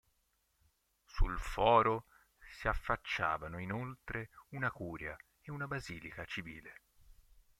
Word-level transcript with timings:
Sul 1.05 1.37
foro 1.37 2.05
si 2.39 2.67
affacciavano 2.67 3.59
inoltre 3.59 4.31
una 4.49 4.71
curia 4.71 5.15
e 5.43 5.51
una 5.51 5.67
basilica 5.67 6.25
civile. 6.25 6.73